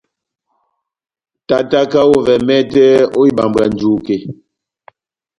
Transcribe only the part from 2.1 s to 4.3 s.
ovɛ mɛtɛ ó ibambwa njuke.